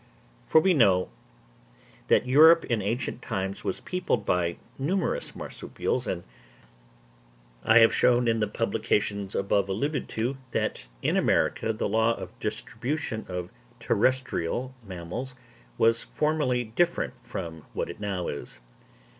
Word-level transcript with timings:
For 0.47 0.59
we 0.59 0.73
know 0.73 1.09
that 2.07 2.25
Europe 2.25 2.65
in 2.65 2.81
ancient 2.81 3.21
times 3.21 3.63
was 3.63 3.81
peopled 3.81 4.25
by 4.25 4.57
numerous 4.79 5.35
marsupials; 5.35 6.07
and 6.07 6.23
I 7.63 7.77
have 7.77 7.93
shown 7.93 8.27
in 8.27 8.39
the 8.39 8.47
publications 8.47 9.35
above 9.35 9.69
alluded 9.69 10.09
to, 10.17 10.37
that 10.53 10.87
in 11.03 11.17
America 11.17 11.71
the 11.71 11.87
law 11.87 12.15
of 12.15 12.31
distribution 12.39 13.27
of 13.29 13.51
terrestrial 13.79 14.73
mammals 14.83 15.35
was 15.77 16.01
formerly 16.01 16.63
different 16.63 17.13
from 17.21 17.63
what 17.73 17.87
it 17.87 17.99
now 17.99 18.27
is. 18.27 18.57